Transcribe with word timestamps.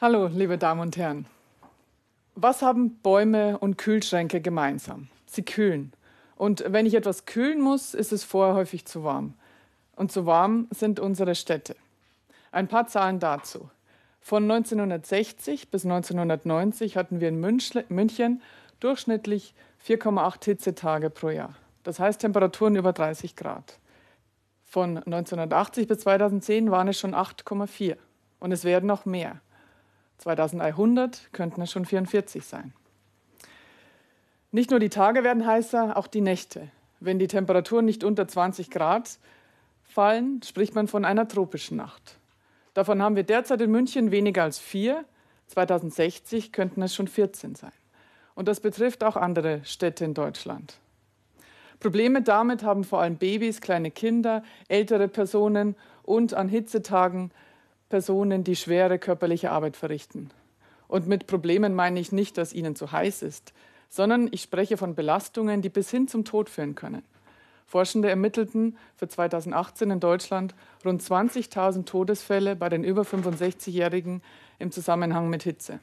Hallo, 0.00 0.28
liebe 0.28 0.58
Damen 0.58 0.80
und 0.80 0.96
Herren. 0.96 1.26
Was 2.36 2.62
haben 2.62 3.00
Bäume 3.02 3.58
und 3.58 3.78
Kühlschränke 3.78 4.40
gemeinsam? 4.40 5.08
Sie 5.26 5.42
kühlen. 5.42 5.92
Und 6.36 6.62
wenn 6.68 6.86
ich 6.86 6.94
etwas 6.94 7.26
kühlen 7.26 7.60
muss, 7.60 7.94
ist 7.94 8.12
es 8.12 8.22
vorher 8.22 8.54
häufig 8.54 8.84
zu 8.84 9.02
warm. 9.02 9.34
Und 9.96 10.12
zu 10.12 10.24
warm 10.24 10.68
sind 10.70 11.00
unsere 11.00 11.34
Städte. 11.34 11.74
Ein 12.52 12.68
paar 12.68 12.86
Zahlen 12.86 13.18
dazu. 13.18 13.70
Von 14.20 14.44
1960 14.44 15.68
bis 15.68 15.84
1990 15.84 16.96
hatten 16.96 17.18
wir 17.18 17.30
in 17.30 17.40
München 17.40 18.40
durchschnittlich 18.78 19.52
4,8 19.84 20.44
Hitzetage 20.44 21.10
pro 21.10 21.30
Jahr. 21.30 21.56
Das 21.82 21.98
heißt 21.98 22.20
Temperaturen 22.20 22.76
über 22.76 22.92
30 22.92 23.34
Grad. 23.34 23.80
Von 24.64 24.98
1980 24.98 25.88
bis 25.88 25.98
2010 25.98 26.70
waren 26.70 26.86
es 26.86 27.00
schon 27.00 27.16
8,4 27.16 27.96
und 28.38 28.52
es 28.52 28.62
werden 28.62 28.86
noch 28.86 29.04
mehr. 29.04 29.40
2100 30.18 31.32
könnten 31.32 31.62
es 31.62 31.70
schon 31.70 31.84
44 31.84 32.44
sein. 32.44 32.72
Nicht 34.50 34.70
nur 34.70 34.80
die 34.80 34.88
Tage 34.88 35.24
werden 35.24 35.46
heißer, 35.46 35.96
auch 35.96 36.06
die 36.06 36.20
Nächte. 36.20 36.68
Wenn 37.00 37.18
die 37.18 37.28
Temperaturen 37.28 37.84
nicht 37.84 38.02
unter 38.02 38.26
20 38.26 38.70
Grad 38.70 39.18
fallen, 39.84 40.42
spricht 40.42 40.74
man 40.74 40.88
von 40.88 41.04
einer 41.04 41.28
tropischen 41.28 41.76
Nacht. 41.76 42.18
Davon 42.74 43.02
haben 43.02 43.16
wir 43.16 43.24
derzeit 43.24 43.60
in 43.60 43.70
München 43.70 44.10
weniger 44.10 44.42
als 44.42 44.58
vier. 44.58 45.04
2060 45.48 46.52
könnten 46.52 46.82
es 46.82 46.94
schon 46.94 47.08
14 47.08 47.54
sein. 47.54 47.72
Und 48.34 48.48
das 48.48 48.60
betrifft 48.60 49.04
auch 49.04 49.16
andere 49.16 49.64
Städte 49.64 50.04
in 50.04 50.14
Deutschland. 50.14 50.78
Probleme 51.80 52.22
damit 52.22 52.62
haben 52.62 52.84
vor 52.84 53.00
allem 53.00 53.16
Babys, 53.16 53.60
kleine 53.60 53.90
Kinder, 53.90 54.42
ältere 54.68 55.08
Personen 55.08 55.76
und 56.02 56.34
an 56.34 56.48
Hitzetagen 56.48 57.30
Personen, 57.88 58.44
die 58.44 58.56
schwere 58.56 58.98
körperliche 58.98 59.50
Arbeit 59.50 59.76
verrichten. 59.76 60.30
Und 60.88 61.06
mit 61.06 61.26
Problemen 61.26 61.74
meine 61.74 62.00
ich 62.00 62.12
nicht, 62.12 62.38
dass 62.38 62.52
ihnen 62.52 62.76
zu 62.76 62.92
heiß 62.92 63.22
ist, 63.22 63.52
sondern 63.88 64.28
ich 64.30 64.42
spreche 64.42 64.76
von 64.76 64.94
Belastungen, 64.94 65.62
die 65.62 65.68
bis 65.68 65.90
hin 65.90 66.08
zum 66.08 66.24
Tod 66.24 66.48
führen 66.48 66.74
können. 66.74 67.02
Forschende 67.66 68.08
ermittelten 68.08 68.78
für 68.96 69.08
2018 69.08 69.90
in 69.90 70.00
Deutschland 70.00 70.54
rund 70.84 71.02
20.000 71.02 71.84
Todesfälle 71.84 72.56
bei 72.56 72.70
den 72.70 72.82
über 72.82 73.02
65-Jährigen 73.02 74.22
im 74.58 74.70
Zusammenhang 74.70 75.28
mit 75.28 75.42
Hitze. 75.42 75.78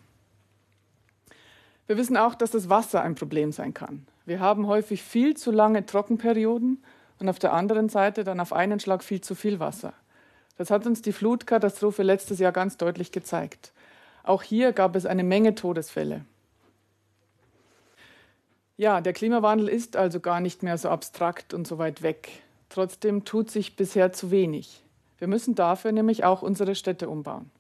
Wir 1.86 1.98
wissen 1.98 2.18
auch, 2.18 2.34
dass 2.34 2.50
das 2.50 2.70
Wasser 2.70 3.04
ein 3.04 3.14
Problem 3.14 3.52
sein 3.52 3.76
kann. 3.76 4.08
Wir 4.26 4.40
haben 4.40 4.66
häufig 4.66 5.04
viel 5.04 5.38
zu 5.38 5.52
lange 5.52 5.86
Trockenperioden 5.86 6.84
und 7.20 7.30
auf 7.30 7.38
der 7.38 7.54
anderen 7.54 7.90
Seite 7.90 8.24
dann 8.24 8.40
auf 8.40 8.54
einen 8.54 8.80
Schlag 8.80 9.04
viel 9.04 9.22
zu 9.22 9.36
viel 9.36 9.60
Wasser. 9.60 9.94
Das 10.58 10.72
hat 10.72 10.86
uns 10.86 11.02
die 11.02 11.12
Flutkatastrophe 11.12 12.04
letztes 12.04 12.40
Jahr 12.40 12.52
ganz 12.52 12.78
deutlich 12.78 13.12
gezeigt. 13.12 13.74
Auch 14.24 14.42
hier 14.42 14.74
gab 14.74 14.96
es 14.96 15.06
eine 15.06 15.24
Menge 15.24 15.56
Todesfälle. 15.56 16.26
Ja, 18.78 19.00
der 19.02 19.14
Klimawandel 19.14 19.70
ist 19.70 19.96
also 19.96 20.20
gar 20.20 20.42
nicht 20.42 20.64
mehr 20.64 20.78
so 20.78 20.90
abstrakt 20.90 21.54
und 21.54 21.68
so 21.68 21.78
weit 21.78 22.02
weg. 22.02 22.30
Trotzdem 22.70 23.24
tut 23.24 23.50
sich 23.52 23.76
bisher 23.76 24.12
zu 24.12 24.32
wenig. 24.32 24.82
Wir 25.18 25.28
müssen 25.28 25.56
dafür 25.56 25.92
nämlich 25.92 26.26
auch 26.26 26.42
unsere 26.42 26.76
Städte 26.76 27.08
umbauen. 27.08 27.52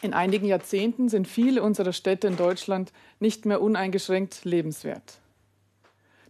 In 0.00 0.14
einigen 0.14 0.46
Jahrzehnten 0.46 1.08
sind 1.08 1.26
viele 1.26 1.62
unserer 1.62 1.92
Städte 1.92 2.28
in 2.28 2.36
Deutschland 2.36 2.92
nicht 3.20 3.46
mehr 3.46 3.60
uneingeschränkt 3.60 4.44
lebenswert. 4.44 5.18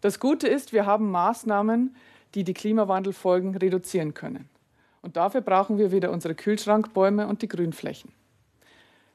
Das 0.00 0.20
Gute 0.20 0.48
ist, 0.48 0.72
wir 0.72 0.86
haben 0.86 1.10
Maßnahmen, 1.10 1.94
die 2.34 2.44
die 2.44 2.54
Klimawandelfolgen 2.54 3.56
reduzieren 3.56 4.14
können. 4.14 4.48
Und 5.08 5.16
dafür 5.16 5.40
brauchen 5.40 5.78
wir 5.78 5.90
wieder 5.90 6.10
unsere 6.10 6.34
Kühlschrankbäume 6.34 7.28
und 7.28 7.40
die 7.40 7.48
Grünflächen. 7.48 8.12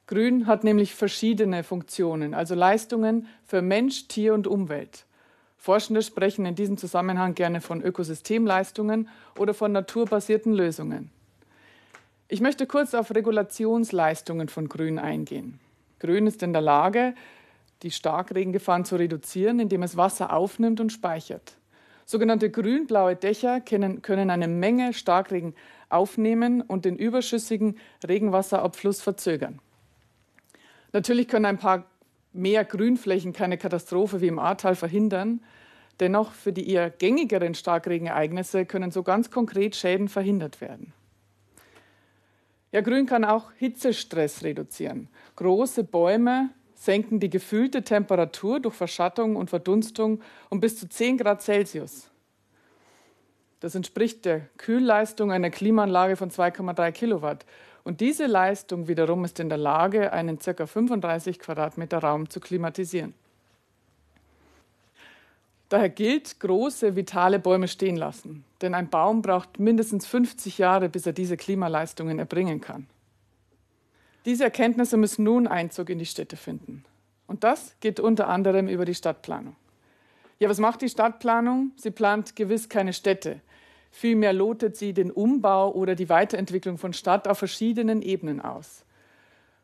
Grün 0.08 0.48
hat 0.48 0.64
nämlich 0.64 0.96
verschiedene 0.96 1.64
Funktionen, 1.64 2.34
also 2.34 2.56
Leistungen 2.56 3.28
für 3.46 3.62
Mensch, 3.62 4.08
Tier 4.08 4.34
und 4.34 4.48
Umwelt. 4.48 5.06
Forschende 5.56 6.02
sprechen 6.02 6.48
in 6.48 6.56
diesem 6.56 6.78
Zusammenhang 6.78 7.36
gerne 7.36 7.62
von 7.62 7.84
Ökosystemleistungen 7.84 9.08
oder 9.38 9.54
von 9.54 9.72
naturbasierten 9.72 10.52
Lösungen. 10.54 11.12
Ich 12.28 12.42
möchte 12.42 12.66
kurz 12.66 12.96
auf 12.96 13.14
Regulationsleistungen 13.14 14.50
von 14.50 14.70
Grün 14.70 14.98
eingehen. 14.98 15.60
Grün 16.00 16.26
ist 16.26 16.42
in 16.42 16.54
der 16.54 16.64
Lage, 16.64 17.14
die 17.84 17.92
Starkregengefahren 17.92 18.84
zu 18.84 18.96
reduzieren, 18.96 19.60
indem 19.60 19.84
es 19.84 19.96
Wasser 19.96 20.34
aufnimmt 20.34 20.80
und 20.80 20.92
speichert. 20.92 21.56
Sogenannte 22.06 22.50
grün-blaue 22.50 23.16
Dächer 23.16 23.62
können, 23.62 24.02
können 24.02 24.30
eine 24.30 24.48
Menge 24.48 24.94
Starkregen 24.94 25.56
aufnehmen 25.90 26.62
und 26.62 26.86
den 26.86 26.98
überschüssigen 26.98 27.78
Regenwasserabfluss 28.08 29.02
verzögern. 29.02 29.60
Natürlich 30.92 31.28
können 31.28 31.46
ein 31.46 31.58
paar 31.58 31.86
mehr 32.34 32.66
Grünflächen 32.66 33.34
keine 33.34 33.58
Katastrophe 33.58 34.22
wie 34.22 34.28
im 34.28 34.40
Ahrtal 34.40 34.76
verhindern. 34.76 35.42
Dennoch 36.00 36.32
für 36.32 36.52
die 36.52 36.70
eher 36.70 36.90
gängigeren 36.90 37.54
Starkregenereignisse 37.54 38.66
können 38.66 38.92
so 38.92 39.04
ganz 39.04 39.30
konkret 39.30 39.76
Schäden 39.76 40.10
verhindert 40.10 40.60
werden. 40.60 40.94
Ja, 42.72 42.82
Grün 42.82 43.06
kann 43.06 43.24
auch 43.24 43.52
Hitzestress 43.58 44.44
reduzieren. 44.44 45.08
Große 45.36 45.84
Bäume 45.84 46.50
senken 46.84 47.22
die 47.22 47.30
gefühlte 47.30 47.84
Temperatur 47.84 48.60
durch 48.60 48.76
Verschattung 48.76 49.38
und 49.38 49.50
Verdunstung 49.50 50.22
um 50.50 50.60
bis 50.60 50.78
zu 50.78 50.90
10 50.90 51.18
Grad 51.18 51.42
Celsius. 51.42 52.10
Das 53.62 53.76
entspricht 53.76 54.26
der 54.26 54.42
Kühlleistung 54.58 55.32
einer 55.32 55.50
Klimaanlage 55.50 56.18
von 56.18 56.30
2,3 56.30 56.92
Kilowatt. 56.92 57.46
Und 57.86 58.02
diese 58.02 58.26
Leistung 58.26 58.90
wiederum 58.90 59.24
ist 59.24 59.40
in 59.40 59.48
der 59.48 59.58
Lage, 59.58 60.12
einen 60.12 60.40
ca. 60.40 60.66
35 60.66 61.40
Quadratmeter 61.40 62.00
Raum 62.00 62.30
zu 62.30 62.42
klimatisieren. 62.42 63.14
Daher 65.70 65.90
gilt, 65.90 66.42
große, 66.42 66.98
vitale 66.98 67.40
Bäume 67.40 67.70
stehen 67.70 67.96
lassen. 67.96 68.44
Denn 68.62 68.74
ein 68.74 68.90
Baum 68.90 69.22
braucht 69.22 69.58
mindestens 69.58 70.06
50 70.06 70.58
Jahre, 70.58 70.90
bis 70.90 71.06
er 71.06 71.14
diese 71.14 71.38
Klimaleistungen 71.38 72.20
erbringen 72.20 72.60
kann. 72.60 72.88
Diese 74.26 74.46
Erkenntnisse 74.46 74.98
müssen 74.98 75.24
nun 75.24 75.48
Einzug 75.48 75.90
in 75.90 76.00
die 76.00 76.06
Städte 76.06 76.38
finden. 76.38 76.86
Und 77.28 77.44
das 77.44 77.76
geht 77.80 78.00
unter 78.00 78.30
anderem 78.30 78.68
über 78.68 78.86
die 78.86 78.96
Stadtplanung. 78.96 79.56
Ja, 80.40 80.50
was 80.50 80.60
macht 80.60 80.82
die 80.82 80.90
Stadtplanung? 80.90 81.72
Sie 81.76 81.92
plant 81.92 82.36
gewiss 82.36 82.70
keine 82.70 82.94
Städte. 82.94 83.42
Vielmehr 83.92 84.34
lotet 84.34 84.76
sie 84.76 84.94
den 84.94 85.12
Umbau 85.12 85.72
oder 85.72 85.96
die 85.96 86.10
Weiterentwicklung 86.10 86.78
von 86.78 86.94
Stadt 86.94 87.28
auf 87.28 87.38
verschiedenen 87.38 88.02
Ebenen 88.02 88.42
aus. 88.42 88.86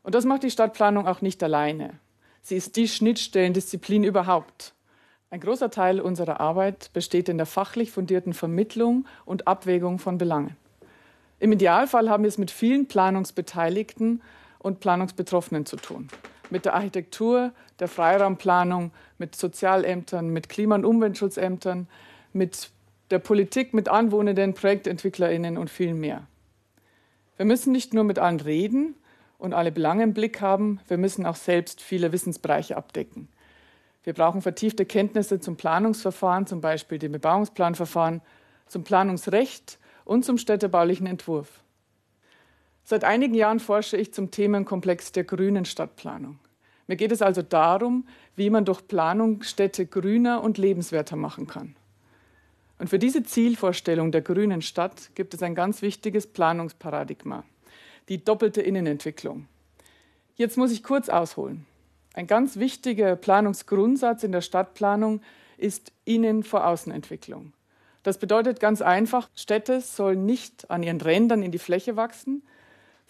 Und 0.04 0.16
das 0.16 0.26
macht 0.26 0.44
die 0.44 0.52
Stadtplanung 0.52 1.08
auch 1.08 1.22
nicht 1.22 1.42
alleine. 1.44 2.00
Sie 2.42 2.56
ist 2.56 2.76
die 2.76 2.88
Schnittstellendisziplin 2.88 4.04
überhaupt. 4.04 4.74
Ein 5.32 5.42
großer 5.42 5.70
Teil 5.70 6.00
unserer 6.00 6.40
Arbeit 6.40 6.92
besteht 6.94 7.30
in 7.30 7.38
der 7.38 7.46
fachlich 7.46 7.92
fundierten 7.92 8.34
Vermittlung 8.34 9.06
und 9.26 9.48
Abwägung 9.48 10.00
von 10.00 10.18
Belangen. 10.18 10.56
Im 11.40 11.52
Idealfall 11.52 12.10
haben 12.10 12.24
wir 12.24 12.30
es 12.30 12.38
mit 12.38 12.52
vielen 12.52 12.88
Planungsbeteiligten 12.88 14.22
und 14.60 14.80
Planungsbetroffenen 14.80 15.66
zu 15.66 15.78
tun. 15.78 16.08
Mit 16.50 16.66
der 16.66 16.76
Architektur, 16.76 17.52
der 17.80 17.88
Freiraumplanung, 17.88 18.92
mit 19.18 19.36
Sozialämtern, 19.36 20.30
mit 20.30 20.50
Klima- 20.50 20.76
und 20.76 20.86
Umweltschutzämtern, 20.86 21.88
mit 22.34 22.70
der 23.12 23.20
Politik, 23.20 23.74
mit 23.74 23.90
Anwohnenden, 23.90 24.54
ProjektentwicklerInnen 24.54 25.58
und 25.58 25.70
viel 25.70 25.94
mehr. 25.94 26.28
Wir 27.38 27.46
müssen 27.46 27.72
nicht 27.72 27.94
nur 27.94 28.04
mit 28.04 28.20
allen 28.20 28.40
reden 28.40 28.96
und 29.38 29.54
alle 29.54 29.72
Belange 29.72 30.04
im 30.04 30.14
Blick 30.14 30.42
haben, 30.42 30.80
wir 30.88 30.98
müssen 30.98 31.26
auch 31.26 31.38
selbst 31.38 31.82
viele 31.82 32.12
Wissensbereiche 32.12 32.76
abdecken. 32.76 33.30
Wir 34.04 34.14
brauchen 34.14 34.42
vertiefte 34.42 34.86
Kenntnisse 34.86 35.40
zum 35.40 35.56
Planungsverfahren, 35.56 36.48
zum 36.48 36.62
Beispiel 36.62 37.00
dem 37.00 37.12
Bebauungsplanverfahren, 37.12 38.22
zum 38.68 38.84
Planungsrecht 38.84 39.80
und 40.06 40.26
zum 40.26 40.38
städtebaulichen 40.38 41.08
Entwurf. 41.08 41.64
Seit 42.90 43.04
einigen 43.04 43.36
Jahren 43.36 43.60
forsche 43.60 43.98
ich 43.98 44.16
zum 44.16 44.32
Themenkomplex 44.32 45.12
der 45.12 45.24
grünen 45.24 45.64
Stadtplanung. 45.66 46.40
Mir 46.88 46.96
geht 46.96 47.12
es 47.12 47.22
also 47.22 47.44
darum, 47.44 48.08
wie 48.36 48.50
man 48.50 48.66
durch 48.66 48.88
Planung 48.88 49.44
Städte 49.44 49.86
grüner 49.86 50.42
und 50.42 50.58
lebenswerter 50.58 51.16
machen 51.16 51.46
kann. 51.46 51.76
Und 52.80 52.90
für 52.90 52.98
diese 52.98 53.22
Zielvorstellung 53.22 54.12
der 54.12 54.24
grünen 54.24 54.64
Stadt 54.64 55.12
gibt 55.14 55.36
es 55.36 55.44
ein 55.44 55.54
ganz 55.54 55.84
wichtiges 55.84 56.26
Planungsparadigma, 56.26 57.44
die 58.08 58.26
doppelte 58.26 58.64
Innenentwicklung. 58.64 59.46
Jetzt 60.34 60.58
muss 60.58 60.72
ich 60.72 60.82
kurz 60.82 61.10
ausholen. 61.10 61.68
Ein 62.16 62.26
ganz 62.26 62.58
wichtiger 62.58 63.16
Planungsgrundsatz 63.16 64.24
in 64.24 64.32
der 64.32 64.42
Stadtplanung 64.42 65.22
ist 65.58 65.92
Innen- 66.06 66.42
vor 66.42 66.66
Außenentwicklung. 66.66 67.54
Das 68.02 68.18
bedeutet 68.18 68.60
ganz 68.60 68.82
einfach, 68.82 69.30
Städte 69.36 69.80
sollen 69.80 70.26
nicht 70.26 70.72
an 70.72 70.82
ihren 70.82 71.00
Rändern 71.00 71.44
in 71.44 71.52
die 71.52 71.60
Fläche 71.60 71.96
wachsen, 71.96 72.42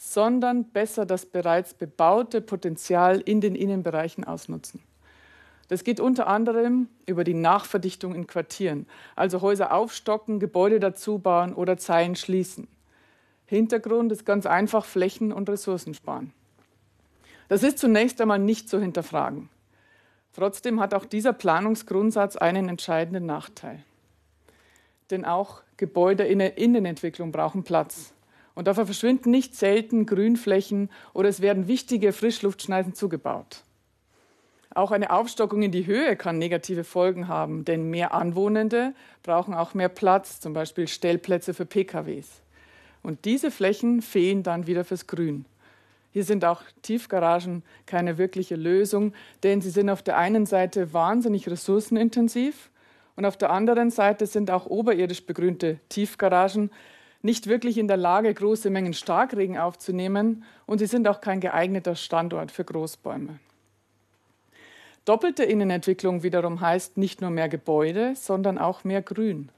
sondern 0.02 0.64
besser 0.64 1.06
das 1.06 1.26
bereits 1.26 1.74
bebaute 1.74 2.40
Potenzial 2.40 3.20
in 3.20 3.42
den 3.42 3.54
Innenbereichen 3.54 4.24
ausnutzen. 4.24 4.82
Das 5.68 5.84
geht 5.84 6.00
unter 6.00 6.28
anderem 6.28 6.88
über 7.06 7.26
die 7.26 7.34
Nachverdichtung 7.34 8.16
in 8.16 8.26
Quartieren, 8.26 8.88
also 9.18 9.42
Häuser 9.42 9.74
aufstocken, 9.74 10.40
Gebäude 10.40 10.80
dazubauen 10.80 11.54
oder 11.54 11.78
Zeilen 11.78 12.16
schließen. 12.16 12.70
Hintergrund 13.46 14.12
ist 14.14 14.26
ganz 14.26 14.46
einfach 14.46 14.86
Flächen 14.86 15.34
und 15.34 15.50
Ressourcen 15.50 15.94
sparen. 15.94 16.34
Das 17.50 17.62
ist 17.62 17.78
zunächst 17.78 18.22
einmal 18.22 18.40
nicht 18.40 18.70
zu 18.70 18.80
hinterfragen. 18.80 19.50
Trotzdem 20.34 20.80
hat 20.80 20.94
auch 20.94 21.06
dieser 21.06 21.34
Planungsgrundsatz 21.34 22.38
einen 22.38 22.70
entscheidenden 22.70 23.26
Nachteil. 23.26 23.84
Denn 25.12 25.26
auch 25.26 25.62
Gebäude 25.76 26.24
in 26.24 26.40
der 26.40 26.58
Innenentwicklung 26.58 27.34
brauchen 27.34 27.64
Platz. 27.64 28.14
Und 28.56 28.68
dafür 28.68 28.86
verschwinden 28.86 29.32
nicht 29.32 29.56
selten 29.56 30.06
Grünflächen 30.06 30.90
oder 31.14 31.30
es 31.30 31.42
werden 31.42 31.68
wichtige 31.68 32.12
Frischluftschneisen 32.12 32.94
zugebaut. 32.94 33.64
Auch 34.76 34.92
eine 34.92 35.12
Aufstockung 35.12 35.64
in 35.64 35.72
die 35.72 35.88
Höhe 35.88 36.16
kann 36.16 36.38
negative 36.38 36.84
Folgen 36.84 37.28
haben, 37.28 37.66
denn 37.66 37.90
mehr 37.90 38.14
Anwohnende 38.14 38.94
brauchen 39.24 39.54
auch 39.54 39.74
mehr 39.74 39.90
Platz, 39.90 40.40
zum 40.40 40.54
Beispiel 40.54 40.88
Stellplätze 40.88 41.54
für 41.54 41.66
PKWs. 41.66 42.28
Und 43.02 43.26
diese 43.26 43.50
Flächen 43.50 44.02
fehlen 44.02 44.44
dann 44.44 44.68
wieder 44.68 44.84
fürs 44.84 45.08
Grün. 45.08 45.46
Hier 46.12 46.24
sind 46.24 46.44
auch 46.44 46.64
Tiefgaragen 46.82 47.64
keine 47.86 48.18
wirkliche 48.18 48.56
Lösung, 48.56 49.14
denn 49.44 49.62
sie 49.62 49.70
sind 49.70 49.90
auf 49.90 50.02
der 50.02 50.18
einen 50.18 50.46
Seite 50.46 50.94
wahnsinnig 50.94 51.48
ressourcenintensiv 51.50 52.70
und 53.16 53.26
auf 53.26 53.38
der 53.38 53.52
anderen 53.52 53.92
Seite 53.92 54.26
sind 54.26 54.50
auch 54.50 54.66
oberirdisch 54.66 55.26
begrünte 55.26 55.80
Tiefgaragen 55.90 56.72
nicht 57.22 57.48
wirklich 57.48 57.78
in 57.78 57.88
der 57.88 57.98
Lage, 57.98 58.34
große 58.34 58.70
Mengen 58.70 58.94
Starkregen 58.94 59.58
aufzunehmen 59.58 60.44
und 60.66 60.80
sie 60.80 60.86
sind 60.86 61.08
auch 61.08 61.22
kein 61.22 61.40
geeigneter 61.40 61.96
Standort 61.96 62.52
für 62.52 62.64
Großbäume. 62.64 63.40
Doppelte 65.06 65.44
Innenentwicklung 65.44 66.24
wiederum 66.24 66.62
heißt 66.62 66.98
nicht 66.98 67.22
nur 67.22 67.30
mehr 67.32 67.50
Gebäude, 67.50 68.14
sondern 68.16 68.58
auch 68.58 68.84
mehr 68.84 69.02
Grün. 69.02 69.50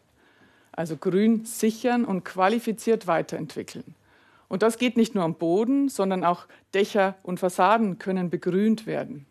Also 0.72 0.96
Grün 0.96 1.46
sichern 1.46 2.06
und 2.06 2.24
qualifiziert 2.24 3.06
weiterentwickeln. 3.06 3.96
Und 4.48 4.64
das 4.64 4.78
geht 4.78 4.98
nicht 4.98 5.16
nur 5.16 5.24
am 5.24 5.36
Boden, 5.36 5.90
sondern 5.90 6.24
auch 6.24 6.46
Dächer 6.74 7.16
und 7.24 7.40
Fassaden 7.40 8.00
können 8.00 8.30
begrünt 8.30 8.86
werden. 8.86 9.26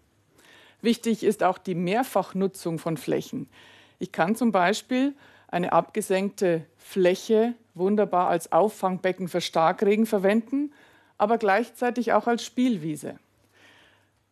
Wichtig 0.83 1.25
ist 1.25 1.43
auch 1.43 1.59
die 1.59 1.75
Mehrfachnutzung 1.75 2.79
von 2.79 2.97
Flächen. 2.97 3.49
Ich 3.99 4.13
kann 4.13 4.35
zum 4.35 4.53
Beispiel 4.53 5.15
eine 5.49 5.73
abgesenkte 5.73 6.65
Fläche 6.79 7.55
wunderbar 7.81 8.29
als 8.29 8.53
Auffangbecken 8.53 9.27
für 9.27 9.41
Starkregen 9.41 10.07
verwenden, 10.07 10.73
aber 11.19 11.37
gleichzeitig 11.37 12.13
auch 12.13 12.29
als 12.29 12.45
Spielwiese. 12.45 13.19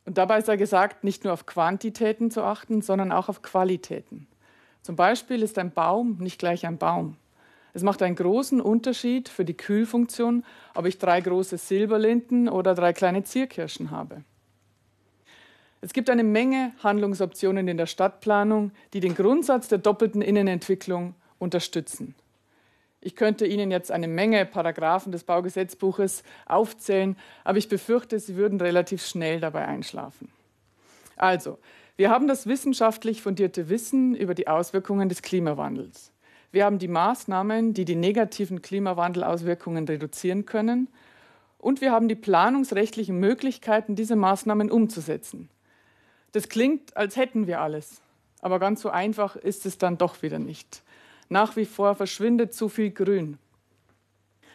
Und 0.07 0.17
dabei 0.17 0.41
sei 0.41 0.57
gesagt, 0.57 1.03
nicht 1.03 1.25
nur 1.25 1.33
auf 1.33 1.45
Quantitäten 1.45 2.31
zu 2.31 2.43
achten, 2.43 2.81
sondern 2.81 3.11
auch 3.11 3.29
auf 3.29 3.43
Qualitäten. 3.43 4.29
Zum 4.83 4.97
Beispiel 4.97 5.43
ist 5.43 5.59
ein 5.59 5.73
Baum 5.73 6.17
nicht 6.21 6.39
gleich 6.39 6.65
ein 6.65 6.79
Baum. 6.79 7.17
Es 7.75 7.83
macht 7.83 8.03
einen 8.03 8.17
großen 8.17 8.61
Unterschied 8.61 9.29
für 9.29 9.45
die 9.45 9.57
Kühlfunktion, 9.57 10.45
ob 10.75 10.87
ich 10.87 10.99
drei 10.99 11.21
große 11.21 11.59
Silberlinden 11.59 12.49
oder 12.49 12.75
drei 12.75 12.93
kleine 12.93 13.23
Zierkirschen 13.25 13.91
habe. 13.91 14.23
Es 15.81 15.93
gibt 15.93 16.11
eine 16.11 16.25
Menge 16.25 16.73
Handlungsoptionen 16.83 17.69
in 17.69 17.77
der 17.77 17.87
Stadtplanung, 17.87 18.73
die 18.95 19.01
den 19.01 19.15
Grundsatz 19.15 19.69
der 19.69 19.79
doppelten 19.79 20.23
Innenentwicklung 20.23 21.15
unterstützen. 21.39 22.15
Ich 23.01 23.15
könnte 23.15 23.47
Ihnen 23.47 23.71
jetzt 23.71 23.93
eine 23.93 24.09
Menge 24.09 24.45
Paragraphen 24.45 25.13
des 25.13 25.25
Baugesetzbuches 25.25 26.25
aufzählen, 26.47 27.17
aber 27.45 27.59
ich 27.59 27.69
befürchte, 27.69 28.19
Sie 28.19 28.37
würden 28.37 28.61
relativ 28.61 29.07
schnell 29.07 29.41
dabei 29.41 29.67
einschlafen. 29.67 30.31
Also, 31.17 31.59
wir 31.97 32.11
haben 32.11 32.29
das 32.29 32.47
wissenschaftlich 32.47 33.23
fundierte 33.23 33.69
Wissen 33.69 34.15
über 34.15 34.35
die 34.35 34.49
Auswirkungen 34.49 35.09
des 35.09 35.23
Klimawandels. 35.23 36.13
Wir 36.51 36.65
haben 36.65 36.79
die 36.79 36.89
Maßnahmen, 36.89 37.75
die 37.75 37.85
die 37.85 37.97
negativen 37.97 38.63
Klimawandelauswirkungen 38.63 39.87
reduzieren 39.87 40.47
können. 40.47 40.89
Und 41.59 41.81
wir 41.81 41.93
haben 41.93 42.09
die 42.09 42.15
planungsrechtlichen 42.15 43.19
Möglichkeiten, 43.19 43.97
diese 43.97 44.17
Maßnahmen 44.17 44.71
umzusetzen. 44.71 45.51
Das 46.33 46.49
klingt, 46.49 46.97
als 46.97 47.17
hätten 47.17 47.47
wir 47.47 47.61
alles. 47.61 48.01
Aber 48.41 48.59
ganz 48.61 48.81
so 48.81 48.91
einfach 48.91 49.37
ist 49.37 49.67
es 49.67 49.79
dann 49.79 49.99
doch 49.99 50.23
wieder 50.23 50.39
nicht. 50.39 50.83
Nach 51.29 51.57
wie 51.57 51.67
vor 51.67 51.95
verschwindet 51.95 52.55
zu 52.55 52.69
viel 52.69 52.91
Grün. 52.91 53.39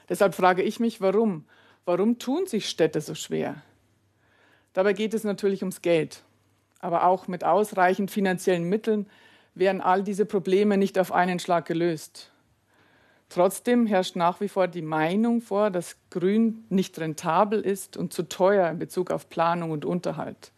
Deshalb 0.09 0.35
frage 0.35 0.63
ich 0.63 0.79
mich, 0.79 1.01
warum? 1.01 1.45
Warum 1.85 2.19
tun 2.19 2.45
sich 2.47 2.69
Städte 2.69 3.01
so 3.01 3.15
schwer? 3.15 3.61
Dabei 4.73 4.93
geht 4.93 5.13
es 5.13 5.23
natürlich 5.23 5.61
ums 5.61 5.81
Geld. 5.81 6.23
Aber 6.79 7.05
auch 7.05 7.27
mit 7.27 7.43
ausreichend 7.43 8.11
finanziellen 8.11 8.63
Mitteln 8.63 9.05
wären 9.55 9.81
all 9.81 10.03
diese 10.03 10.25
Probleme 10.25 10.77
nicht 10.77 10.97
auf 10.97 11.11
einen 11.11 11.39
Schlag 11.39 11.65
gelöst. 11.65 12.31
Trotzdem 13.29 13.87
herrscht 13.87 14.15
nach 14.15 14.41
wie 14.41 14.47
vor 14.47 14.67
die 14.67 14.81
Meinung 14.81 15.41
vor, 15.41 15.71
dass 15.71 15.95
Grün 16.09 16.65
nicht 16.69 16.99
rentabel 16.99 17.61
ist 17.61 17.97
und 17.97 18.13
zu 18.13 18.27
teuer 18.29 18.69
in 18.69 18.79
Bezug 18.79 19.11
auf 19.11 19.29
Planung 19.29 19.71
und 19.71 19.85
Unterhalt. 19.85 20.51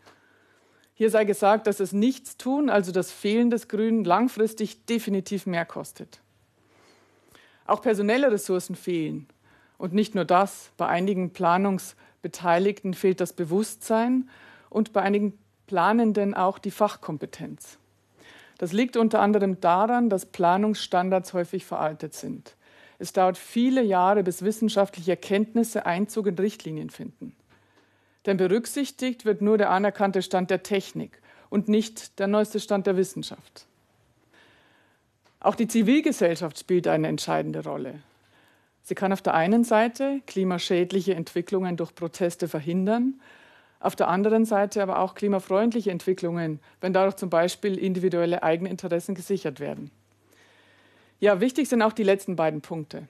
Hier 0.97 1.09
sei 1.09 1.25
gesagt, 1.25 1.67
dass 1.67 1.77
das 1.77 1.91
Nichtstun, 1.91 2.69
also 2.69 2.93
das 2.93 3.11
Fehlen 3.11 3.49
des 3.49 3.67
Grünen, 3.67 4.05
langfristig 4.05 4.85
definitiv 4.85 5.45
mehr 5.45 5.65
kostet. 5.65 6.21
Auch 7.67 7.81
personelle 7.81 8.31
Ressourcen 8.31 8.75
fehlen. 8.75 9.27
Und 9.77 9.93
nicht 9.93 10.15
nur 10.15 10.23
das, 10.23 10.71
bei 10.77 10.87
einigen 10.87 11.31
Planungsbeteiligten 11.31 12.93
fehlt 12.93 13.19
das 13.19 13.33
Bewusstsein 13.33 14.29
und 14.69 14.93
bei 14.93 15.01
einigen 15.01 15.37
Planenden 15.67 16.33
auch 16.33 16.59
die 16.59 16.71
Fachkompetenz. 16.71 17.77
Das 18.57 18.71
liegt 18.71 18.95
unter 18.95 19.19
anderem 19.19 19.59
daran, 19.59 20.09
dass 20.09 20.25
Planungsstandards 20.25 21.33
häufig 21.33 21.65
veraltet 21.65 22.13
sind. 22.13 22.55
Es 22.99 23.11
dauert 23.11 23.37
viele 23.37 23.83
Jahre, 23.83 24.23
bis 24.23 24.43
wissenschaftliche 24.43 25.11
Erkenntnisse 25.11 25.85
Einzug 25.85 26.27
in 26.27 26.35
Richtlinien 26.35 26.89
finden. 26.89 27.35
Denn 28.25 28.37
berücksichtigt 28.37 29.25
wird 29.25 29.41
nur 29.41 29.57
der 29.57 29.69
anerkannte 29.69 30.21
Stand 30.21 30.49
der 30.49 30.63
Technik 30.63 31.21
und 31.49 31.67
nicht 31.69 32.19
der 32.19 32.27
neueste 32.27 32.59
Stand 32.59 32.87
der 32.87 32.97
Wissenschaft. 32.97 33.67
Auch 35.39 35.55
die 35.55 35.67
Zivilgesellschaft 35.67 36.57
spielt 36.57 36.87
eine 36.87 37.07
entscheidende 37.07 37.63
Rolle. 37.63 38.01
Sie 38.81 38.95
kann 38.95 39.13
auf 39.13 39.21
der 39.21 39.35
einen 39.35 39.63
Seite 39.63 40.21
klimaschädliche 40.25 41.15
Entwicklungen 41.15 41.77
durch 41.77 41.93
Proteste 41.93 42.47
verhindern, 42.47 43.19
auf 43.79 43.95
der 43.95 44.07
anderen 44.07 44.45
Seite 44.45 44.81
aber 44.81 44.99
auch 44.99 45.13
klimafreundliche 45.13 45.91
Entwicklungen, 45.91 46.59
wenn 46.81 46.93
dadurch 46.93 47.17
zum 47.17 47.29
Beispiel 47.29 47.77
individuelle 47.77 48.41
Eigeninteressen 48.41 49.13
gesichert 49.13 49.59
werden. 49.59 49.91
Ja, 51.19 51.39
wichtig 51.41 51.69
sind 51.69 51.81
auch 51.81 51.93
die 51.93 52.03
letzten 52.03 52.35
beiden 52.35 52.61
Punkte. 52.61 53.07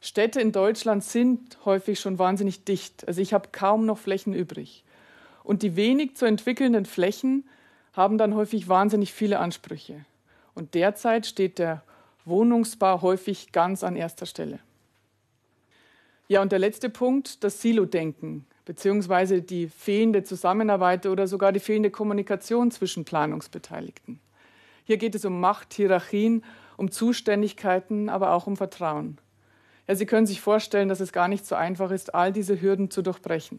Städte 0.00 0.40
in 0.40 0.52
Deutschland 0.52 1.04
sind 1.04 1.58
häufig 1.64 2.00
schon 2.00 2.18
wahnsinnig 2.18 2.64
dicht. 2.64 3.06
Also 3.06 3.20
ich 3.20 3.34
habe 3.34 3.50
kaum 3.52 3.84
noch 3.84 3.98
Flächen 3.98 4.32
übrig. 4.32 4.84
Und 5.44 5.62
die 5.62 5.76
wenig 5.76 6.16
zu 6.16 6.24
entwickelnden 6.24 6.86
Flächen 6.86 7.48
haben 7.92 8.18
dann 8.18 8.34
häufig 8.34 8.68
wahnsinnig 8.68 9.12
viele 9.12 9.38
Ansprüche. 9.38 10.04
Und 10.54 10.74
derzeit 10.74 11.26
steht 11.26 11.58
der 11.58 11.82
Wohnungsbau 12.24 13.02
häufig 13.02 13.52
ganz 13.52 13.82
an 13.84 13.96
erster 13.96 14.26
Stelle. 14.26 14.60
Ja, 16.28 16.40
und 16.40 16.52
der 16.52 16.60
letzte 16.60 16.88
Punkt, 16.88 17.42
das 17.42 17.60
Silo-Denken, 17.60 18.46
beziehungsweise 18.64 19.42
die 19.42 19.68
fehlende 19.68 20.22
Zusammenarbeit 20.22 21.06
oder 21.06 21.26
sogar 21.26 21.52
die 21.52 21.60
fehlende 21.60 21.90
Kommunikation 21.90 22.70
zwischen 22.70 23.04
Planungsbeteiligten. 23.04 24.20
Hier 24.84 24.96
geht 24.96 25.14
es 25.14 25.24
um 25.24 25.40
Macht, 25.40 25.74
Hierarchien, 25.74 26.44
um 26.76 26.90
Zuständigkeiten, 26.90 28.08
aber 28.08 28.32
auch 28.32 28.46
um 28.46 28.56
Vertrauen. 28.56 29.18
Ja, 29.90 29.96
Sie 29.96 30.06
können 30.06 30.24
sich 30.24 30.40
vorstellen, 30.40 30.88
dass 30.88 31.00
es 31.00 31.10
gar 31.10 31.26
nicht 31.26 31.44
so 31.44 31.56
einfach 31.56 31.90
ist, 31.90 32.14
all 32.14 32.32
diese 32.32 32.60
Hürden 32.60 32.92
zu 32.92 33.02
durchbrechen. 33.02 33.58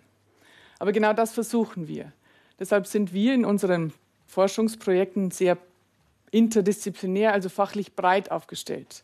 Aber 0.79 0.93
genau 0.93 1.11
das 1.11 1.33
versuchen 1.33 1.89
wir. 1.89 2.13
Deshalb 2.57 2.87
sind 2.87 3.11
wir 3.11 3.33
in 3.33 3.43
unseren 3.43 3.91
Forschungsprojekten 4.27 5.31
sehr 5.31 5.57
interdisziplinär, 6.31 7.33
also 7.33 7.49
fachlich 7.49 7.97
breit 7.97 8.31
aufgestellt. 8.31 9.03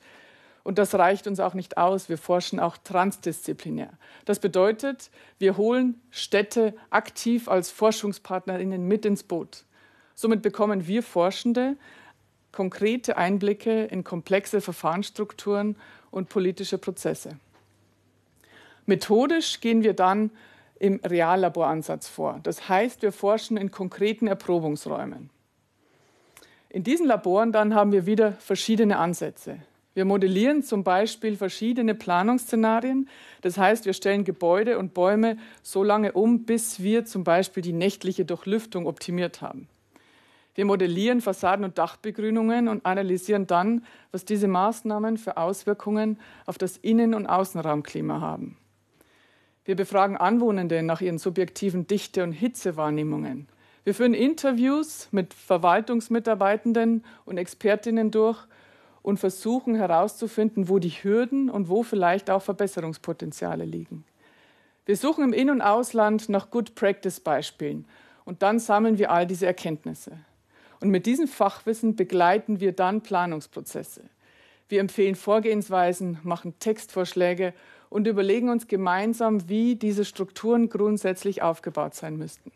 Und 0.64 0.78
das 0.78 0.96
reicht 0.96 1.28
uns 1.28 1.42
auch 1.42 1.54
nicht 1.54 1.78
aus. 1.78 2.08
Wir 2.08 2.18
forschen 2.18 2.62
auch 2.62 2.78
transdisziplinär. 2.78 3.90
Das 4.24 4.40
bedeutet, 4.40 5.12
wir 5.38 5.58
holen 5.58 6.00
Städte 6.12 6.74
aktiv 6.92 7.50
als 7.50 7.72
Forschungspartnerinnen 7.72 8.88
mit 8.88 9.06
ins 9.06 9.24
Boot. 9.24 9.66
Somit 10.16 10.42
bekommen 10.42 10.88
wir 10.88 11.04
Forschende 11.04 11.76
konkrete 12.54 13.18
Einblicke 13.18 13.84
in 13.84 14.06
komplexe 14.06 14.62
Verfahrensstrukturen 14.62 15.76
und 16.12 16.30
politische 16.30 16.78
Prozesse. 16.78 17.38
Methodisch 18.86 19.60
gehen 19.60 19.84
wir 19.84 19.94
dann 19.94 20.32
im 20.80 21.00
Reallaboransatz 21.04 22.08
vor. 22.08 22.40
Das 22.44 22.70
heißt, 22.70 23.02
wir 23.02 23.12
forschen 23.12 23.58
in 23.58 23.72
konkreten 23.72 24.28
Erprobungsräumen. 24.28 25.30
In 26.70 26.84
diesen 26.84 27.08
Laboren 27.08 27.52
dann 27.52 27.74
haben 27.74 27.92
wir 27.92 28.06
wieder 28.06 28.34
verschiedene 28.34 28.98
Ansätze. 28.98 29.60
Wir 29.94 30.06
modellieren 30.06 30.62
zum 30.62 30.84
Beispiel 30.84 31.36
verschiedene 31.36 31.96
Planungsszenarien. 31.96 33.10
Das 33.42 33.58
heißt, 33.58 33.86
wir 33.86 33.94
stellen 33.94 34.26
Gebäude 34.26 34.78
und 34.78 34.94
Bäume 34.94 35.38
so 35.64 35.84
lange 35.84 36.12
um, 36.12 36.44
bis 36.44 36.84
wir 36.84 37.06
zum 37.06 37.24
Beispiel 37.24 37.64
die 37.64 37.74
nächtliche 37.74 38.24
Durchlüftung 38.24 38.86
optimiert 38.86 39.42
haben. 39.42 39.68
Wir 40.58 40.66
modellieren 40.66 41.22
Fassaden 41.22 41.64
und 41.64 41.78
Dachbegrünungen 41.78 42.68
und 42.68 42.84
analysieren 42.84 43.46
dann, 43.46 43.86
was 44.12 44.26
diese 44.26 44.48
Maßnahmen 44.48 45.20
für 45.20 45.38
Auswirkungen 45.38 46.18
auf 46.48 46.58
das 46.58 46.78
Innen- 46.78 47.14
und 47.14 47.28
Außenraumklima 47.28 48.22
haben. 48.22 48.58
Wir 49.66 49.76
befragen 49.76 50.18
Anwohnende 50.18 50.82
nach 50.82 51.00
ihren 51.00 51.20
subjektiven 51.20 51.86
Dichte- 51.86 52.24
und 52.24 52.32
Hitzewahrnehmungen. 52.32 53.48
Wir 53.84 53.94
führen 53.94 54.16
Interviews 54.16 55.10
mit 55.12 55.36
Verwaltungsmitarbeitenden 55.36 57.06
und 57.26 57.38
Expertinnen 57.38 58.10
durch 58.10 58.40
und 59.04 59.20
versuchen 59.20 59.76
herauszufinden, 59.76 60.70
wo 60.70 60.80
die 60.80 60.90
Hürden 60.90 61.52
und 61.52 61.70
wo 61.70 61.84
vielleicht 61.84 62.32
auch 62.32 62.42
Verbesserungspotenziale 62.42 63.64
liegen. 63.64 64.06
Wir 64.88 64.98
suchen 64.98 65.24
im 65.24 65.34
In- 65.34 65.52
und 65.52 65.62
Ausland 65.62 66.30
nach 66.30 66.50
Good 66.50 66.74
Practice-Beispielen 66.74 67.86
und 68.26 68.42
dann 68.42 68.58
sammeln 68.58 68.98
wir 68.98 69.12
all 69.12 69.28
diese 69.28 69.46
Erkenntnisse. 69.46 70.18
Und 70.80 70.90
mit 70.90 71.06
diesem 71.06 71.28
Fachwissen 71.28 71.96
begleiten 71.96 72.60
wir 72.60 72.72
dann 72.72 73.02
Planungsprozesse. 73.02 74.02
Wir 74.70 74.80
empfehlen 74.80 75.16
Vorgehensweisen, 75.16 76.20
machen 76.24 76.60
Textvorschläge 76.60 77.54
und 77.90 78.06
überlegen 78.06 78.50
uns 78.50 78.68
gemeinsam, 78.68 79.48
wie 79.50 79.76
diese 79.76 80.06
Strukturen 80.06 80.70
grundsätzlich 80.70 81.42
aufgebaut 81.42 81.96
sein 81.96 82.18
müssten. 82.18 82.52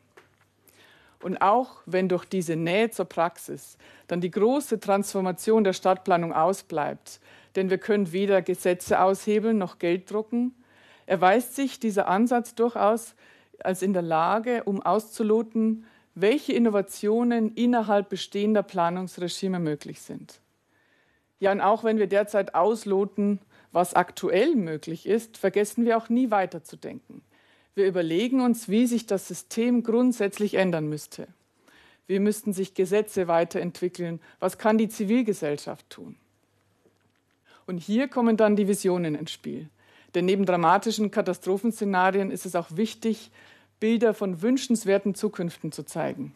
Und 1.21 1.41
auch 1.41 1.77
wenn 1.85 2.09
durch 2.09 2.25
diese 2.25 2.55
Nähe 2.55 2.89
zur 2.89 3.05
Praxis 3.05 3.77
dann 4.07 4.21
die 4.21 4.31
große 4.31 4.79
Transformation 4.79 5.63
der 5.63 5.73
Stadtplanung 5.73 6.33
ausbleibt, 6.33 7.19
denn 7.55 7.69
wir 7.69 7.77
können 7.77 8.11
weder 8.11 8.41
Gesetze 8.41 8.99
aushebeln 9.01 9.57
noch 9.57 9.77
Geld 9.77 10.11
drucken, 10.11 10.55
erweist 11.05 11.55
sich 11.55 11.79
dieser 11.79 12.07
Ansatz 12.07 12.55
durchaus 12.55 13.15
als 13.59 13.81
in 13.81 13.93
der 13.93 14.01
Lage, 14.01 14.63
um 14.63 14.81
auszuloten, 14.81 15.85
welche 16.15 16.53
Innovationen 16.53 17.53
innerhalb 17.55 18.09
bestehender 18.09 18.63
Planungsregime 18.63 19.59
möglich 19.59 20.01
sind. 20.01 20.39
Ja, 21.39 21.51
und 21.51 21.61
auch 21.61 21.83
wenn 21.83 21.97
wir 21.97 22.07
derzeit 22.07 22.53
ausloten, 22.53 23.39
was 23.71 23.93
aktuell 23.93 24.55
möglich 24.55 25.05
ist, 25.05 25.37
vergessen 25.37 25.85
wir 25.85 25.97
auch 25.97 26.09
nie 26.09 26.29
weiterzudenken. 26.29 27.21
Wir 27.73 27.87
überlegen 27.87 28.41
uns, 28.41 28.67
wie 28.67 28.85
sich 28.85 29.07
das 29.07 29.27
System 29.27 29.83
grundsätzlich 29.83 30.55
ändern 30.55 30.89
müsste. 30.89 31.27
Wie 32.05 32.19
müssten 32.19 32.51
sich 32.51 32.73
Gesetze 32.73 33.27
weiterentwickeln? 33.29 34.19
Was 34.39 34.57
kann 34.57 34.77
die 34.77 34.89
Zivilgesellschaft 34.89 35.89
tun? 35.89 36.17
Und 37.65 37.77
hier 37.77 38.09
kommen 38.09 38.35
dann 38.35 38.57
die 38.57 38.67
Visionen 38.67 39.15
ins 39.15 39.31
Spiel. 39.31 39.69
Denn 40.13 40.25
neben 40.25 40.45
dramatischen 40.45 41.09
Katastrophenszenarien 41.09 42.29
ist 42.29 42.45
es 42.45 42.55
auch 42.55 42.75
wichtig, 42.75 43.31
Bilder 43.81 44.13
von 44.13 44.41
wünschenswerten 44.41 45.15
Zukünften 45.15 45.73
zu 45.73 45.83
zeigen. 45.83 46.33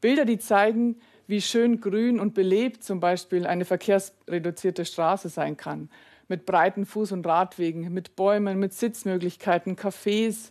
Bilder, 0.00 0.26
die 0.26 0.38
zeigen, 0.38 1.00
wie 1.26 1.40
schön 1.40 1.80
grün 1.80 2.20
und 2.20 2.34
belebt 2.34 2.84
zum 2.84 3.00
Beispiel 3.00 3.46
eine 3.46 3.64
verkehrsreduzierte 3.64 4.84
Straße 4.84 5.30
sein 5.30 5.56
kann, 5.56 5.88
mit 6.28 6.44
breiten 6.44 6.84
Fuß- 6.84 7.14
und 7.14 7.26
Radwegen, 7.26 7.92
mit 7.92 8.16
Bäumen, 8.16 8.58
mit 8.58 8.74
Sitzmöglichkeiten, 8.74 9.76
Cafés, 9.76 10.50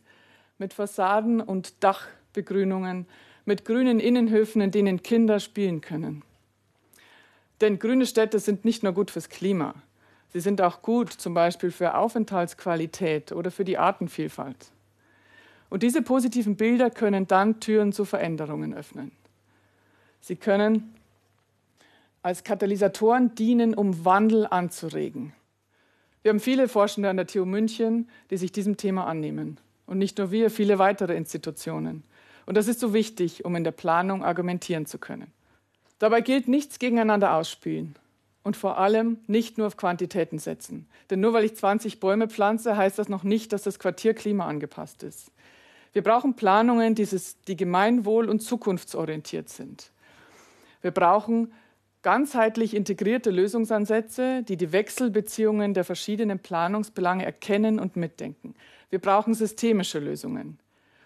mit 0.57 0.73
Fassaden 0.73 1.39
und 1.39 1.83
Dachbegrünungen, 1.83 3.05
mit 3.45 3.63
grünen 3.63 3.99
Innenhöfen, 3.99 4.59
in 4.61 4.71
denen 4.71 5.03
Kinder 5.03 5.39
spielen 5.39 5.81
können. 5.81 6.23
Denn 7.61 7.77
grüne 7.77 8.07
Städte 8.07 8.39
sind 8.39 8.65
nicht 8.65 8.81
nur 8.81 8.93
gut 8.93 9.11
fürs 9.11 9.29
Klima, 9.29 9.75
sie 10.31 10.39
sind 10.39 10.61
auch 10.61 10.81
gut 10.81 11.13
zum 11.13 11.35
Beispiel 11.35 11.69
für 11.69 11.95
Aufenthaltsqualität 11.95 13.31
oder 13.31 13.51
für 13.51 13.65
die 13.65 13.77
Artenvielfalt. 13.77 14.71
Und 15.73 15.81
diese 15.81 16.03
positiven 16.03 16.55
Bilder 16.55 16.91
können 16.91 17.25
dann 17.25 17.59
Türen 17.59 17.93
zu 17.93 18.05
Veränderungen 18.05 18.75
öffnen. 18.75 19.11
Sie 20.21 20.35
können 20.35 20.93
als 22.21 22.43
Katalysatoren 22.43 23.33
dienen, 23.33 23.73
um 23.73 24.05
Wandel 24.05 24.45
anzuregen. 24.45 25.33
Wir 26.21 26.29
haben 26.29 26.39
viele 26.39 26.67
Forschende 26.67 27.09
an 27.09 27.17
der 27.17 27.25
TU 27.25 27.45
München, 27.45 28.07
die 28.29 28.37
sich 28.37 28.51
diesem 28.51 28.77
Thema 28.77 29.07
annehmen. 29.07 29.57
Und 29.87 29.97
nicht 29.97 30.19
nur 30.19 30.29
wir, 30.29 30.51
viele 30.51 30.77
weitere 30.77 31.15
Institutionen. 31.15 32.03
Und 32.45 32.55
das 32.55 32.67
ist 32.67 32.79
so 32.79 32.93
wichtig, 32.93 33.43
um 33.43 33.55
in 33.55 33.63
der 33.63 33.71
Planung 33.71 34.23
argumentieren 34.23 34.85
zu 34.85 34.99
können. 34.99 35.31
Dabei 35.97 36.21
gilt 36.21 36.47
nichts 36.47 36.77
gegeneinander 36.77 37.33
ausspielen 37.33 37.95
und 38.43 38.55
vor 38.55 38.77
allem 38.77 39.17
nicht 39.25 39.57
nur 39.57 39.65
auf 39.65 39.77
Quantitäten 39.77 40.37
setzen. 40.37 40.85
Denn 41.09 41.19
nur 41.19 41.33
weil 41.33 41.45
ich 41.45 41.55
20 41.55 41.99
Bäume 41.99 42.29
pflanze, 42.29 42.77
heißt 42.77 42.99
das 42.99 43.09
noch 43.09 43.23
nicht, 43.23 43.51
dass 43.53 43.63
das 43.63 43.79
Quartier 43.79 44.13
klimaangepasst 44.13 45.01
ist. 45.01 45.31
Wir 45.93 46.01
brauchen 46.01 46.35
Planungen, 46.35 46.95
die 46.95 47.55
gemeinwohl- 47.55 48.27
und 48.27 48.41
zukunftsorientiert 48.41 49.49
sind. 49.49 49.91
Wir 50.81 50.91
brauchen 50.91 51.53
ganzheitlich 52.01 52.75
integrierte 52.75 53.29
Lösungsansätze, 53.31 54.43
die 54.43 54.57
die 54.57 54.71
Wechselbeziehungen 54.71 55.73
der 55.73 55.85
verschiedenen 55.85 56.39
Planungsbelange 56.39 57.23
erkennen 57.23 57.79
und 57.79 57.95
mitdenken. 57.95 58.55
Wir 58.89 58.99
brauchen 58.99 59.33
systemische 59.33 59.99
Lösungen. 59.99 60.59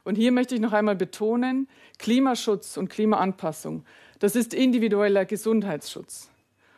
Und 0.04 0.16
hier 0.16 0.32
möchte 0.32 0.56
ich 0.56 0.62
noch 0.62 0.74
einmal 0.74 0.96
betonen, 0.96 1.68
Klimaschutz 2.00 2.78
und 2.78 2.90
Klimaanpassung, 2.90 3.84
das 4.20 4.36
ist 4.36 4.54
individueller 4.54 5.26
Gesundheitsschutz. 5.26 6.30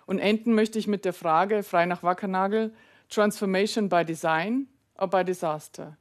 Und 0.05 0.19
enden 0.19 0.55
möchte 0.55 0.79
ich 0.79 0.87
mit 0.87 1.05
der 1.05 1.13
Frage, 1.13 1.63
frei 1.63 1.85
nach 1.85 2.03
Wackernagel, 2.03 2.73
Transformation 3.09 3.87
by 3.87 4.03
Design 4.03 4.67
or 4.97 5.07
by 5.07 5.23
Disaster? 5.23 5.95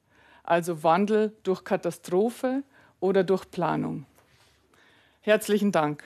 Also 0.49 0.83
Wandel 0.83 1.37
durch 1.43 1.63
Katastrophe 1.63 2.63
oder 3.01 3.23
durch 3.23 3.51
Planung. 3.51 4.07
Herzlichen 5.21 5.73
Dank. 5.73 6.03